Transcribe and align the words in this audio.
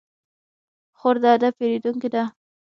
خور 0.97 1.15
د 1.23 1.25
ادب 1.35 1.53
پېرودونکې 1.59 2.09
ده. 2.13 2.23